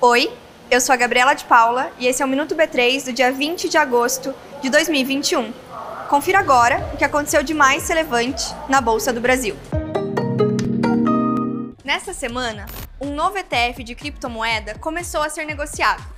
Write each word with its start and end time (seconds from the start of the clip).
Oi, 0.00 0.32
eu 0.70 0.80
sou 0.80 0.92
a 0.92 0.96
Gabriela 0.96 1.34
de 1.34 1.44
Paula 1.46 1.90
e 1.98 2.06
esse 2.06 2.22
é 2.22 2.24
o 2.24 2.28
Minuto 2.28 2.54
B3 2.54 3.06
do 3.06 3.12
dia 3.12 3.32
20 3.32 3.68
de 3.68 3.76
agosto 3.76 4.32
de 4.62 4.70
2021. 4.70 5.52
Confira 6.08 6.38
agora 6.38 6.88
o 6.94 6.96
que 6.96 7.04
aconteceu 7.04 7.42
de 7.42 7.52
mais 7.52 7.88
relevante 7.88 8.44
na 8.68 8.80
Bolsa 8.80 9.12
do 9.12 9.20
Brasil. 9.20 9.56
Nesta 11.84 12.14
semana, 12.14 12.66
um 13.00 13.12
novo 13.12 13.36
ETF 13.36 13.82
de 13.82 13.96
criptomoeda 13.96 14.78
começou 14.78 15.22
a 15.22 15.28
ser 15.28 15.44
negociado. 15.44 16.15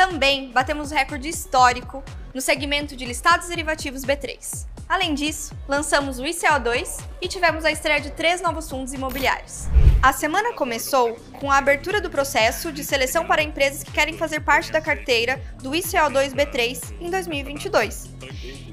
Também 0.00 0.50
batemos 0.50 0.90
o 0.90 0.94
recorde 0.94 1.28
histórico 1.28 2.02
no 2.32 2.40
segmento 2.40 2.96
de 2.96 3.04
listados 3.04 3.48
derivativos 3.48 4.02
B3. 4.02 4.66
Além 4.88 5.12
disso, 5.12 5.54
lançamos 5.68 6.18
o 6.18 6.22
ICO2 6.22 7.04
e 7.20 7.28
tivemos 7.28 7.66
a 7.66 7.70
estreia 7.70 8.00
de 8.00 8.10
três 8.10 8.40
novos 8.40 8.70
fundos 8.70 8.94
imobiliários. 8.94 9.66
A 10.02 10.10
semana 10.14 10.54
começou 10.54 11.16
com 11.38 11.52
a 11.52 11.58
abertura 11.58 12.00
do 12.00 12.08
processo 12.08 12.72
de 12.72 12.82
seleção 12.82 13.26
para 13.26 13.42
empresas 13.42 13.82
que 13.82 13.92
querem 13.92 14.16
fazer 14.16 14.40
parte 14.40 14.72
da 14.72 14.80
carteira 14.80 15.38
do 15.62 15.72
ICO2B3 15.72 16.94
em 16.98 17.10
2022. 17.10 18.08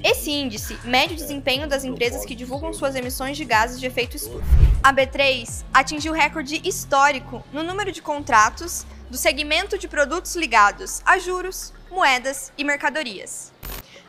Esse 0.02 0.30
índice 0.30 0.78
mede 0.82 1.12
o 1.12 1.16
desempenho 1.16 1.68
das 1.68 1.84
empresas 1.84 2.24
que 2.24 2.34
divulgam 2.34 2.72
suas 2.72 2.94
emissões 2.96 3.36
de 3.36 3.44
gases 3.44 3.78
de 3.78 3.84
efeito 3.84 4.16
estufa. 4.16 4.46
A 4.82 4.94
B3 4.94 5.62
atingiu 5.74 6.14
recorde 6.14 6.62
histórico 6.66 7.44
no 7.52 7.62
número 7.62 7.92
de 7.92 8.00
contratos 8.00 8.86
do 9.10 9.16
segmento 9.16 9.78
de 9.78 9.88
produtos 9.88 10.36
ligados 10.36 11.02
a 11.04 11.18
juros, 11.18 11.72
moedas 11.90 12.52
e 12.56 12.64
mercadorias 12.64 13.52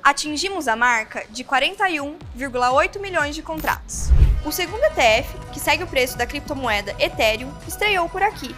atingimos 0.03 0.67
a 0.67 0.75
marca 0.75 1.25
de 1.29 1.43
41,8 1.43 2.99
milhões 2.99 3.35
de 3.35 3.41
contratos. 3.41 4.09
O 4.45 4.51
segundo 4.51 4.83
ETF, 4.83 5.37
que 5.51 5.59
segue 5.59 5.83
o 5.83 5.87
preço 5.87 6.17
da 6.17 6.25
criptomoeda 6.25 6.95
Ethereum, 6.99 7.51
estreou 7.67 8.07
por 8.09 8.23
aqui. 8.23 8.55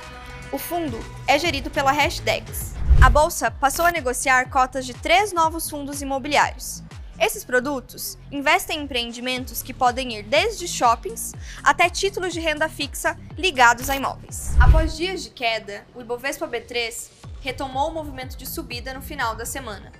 O 0.51 0.57
fundo 0.57 0.99
é 1.27 1.39
gerido 1.39 1.69
pela 1.69 1.91
Hashdex. 1.91 2.73
A 3.01 3.09
bolsa 3.09 3.49
passou 3.49 3.85
a 3.85 3.91
negociar 3.91 4.49
cotas 4.49 4.85
de 4.85 4.93
três 4.93 5.33
novos 5.33 5.69
fundos 5.69 6.01
imobiliários. 6.01 6.83
Esses 7.21 7.45
produtos 7.45 8.17
investem 8.31 8.79
em 8.79 8.83
empreendimentos 8.83 9.61
que 9.61 9.75
podem 9.75 10.17
ir 10.17 10.23
desde 10.23 10.67
shoppings 10.67 11.33
até 11.63 11.87
títulos 11.87 12.33
de 12.33 12.39
renda 12.39 12.67
fixa 12.67 13.15
ligados 13.37 13.91
a 13.91 13.95
imóveis. 13.95 14.55
Após 14.59 14.97
dias 14.97 15.21
de 15.21 15.29
queda, 15.29 15.85
o 15.93 16.01
Ibovespa 16.01 16.47
B3 16.47 17.11
retomou 17.39 17.91
o 17.91 17.93
movimento 17.93 18.35
de 18.35 18.47
subida 18.47 18.91
no 18.91 19.03
final 19.03 19.35
da 19.35 19.45
semana. 19.45 19.91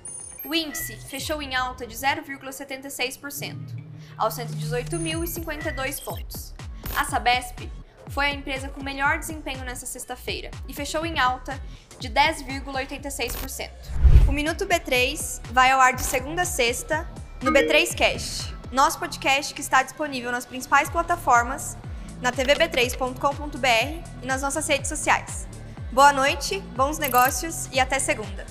O 0.44 0.52
índice 0.52 0.96
fechou 0.96 1.40
em 1.40 1.54
alta 1.54 1.86
de 1.86 1.94
0,76%, 1.94 3.56
aos 4.18 4.34
118.052 4.34 6.02
pontos. 6.02 6.52
A 6.96 7.04
Sabesp 7.04 7.70
foi 8.08 8.26
a 8.26 8.34
empresa 8.34 8.68
com 8.68 8.82
melhor 8.82 9.20
desempenho 9.20 9.64
nesta 9.64 9.86
sexta-feira 9.86 10.50
e 10.66 10.74
fechou 10.74 11.06
em 11.06 11.20
alta 11.20 11.56
de 12.00 12.10
10,86%. 12.10 14.11
O 14.26 14.32
Minuto 14.32 14.66
B3 14.66 15.40
vai 15.50 15.72
ao 15.72 15.80
ar 15.80 15.94
de 15.94 16.02
segunda 16.02 16.42
a 16.42 16.44
sexta 16.44 17.08
no 17.42 17.50
B3 17.50 17.94
Cast, 17.94 18.54
nosso 18.70 18.98
podcast 18.98 19.52
que 19.52 19.60
está 19.60 19.82
disponível 19.82 20.30
nas 20.30 20.46
principais 20.46 20.88
plataformas, 20.88 21.76
na 22.20 22.30
tvb3.com.br 22.30 24.08
e 24.22 24.26
nas 24.26 24.40
nossas 24.40 24.66
redes 24.68 24.88
sociais. 24.88 25.48
Boa 25.90 26.12
noite, 26.12 26.60
bons 26.76 26.98
negócios 26.98 27.68
e 27.72 27.80
até 27.80 27.98
segunda. 27.98 28.46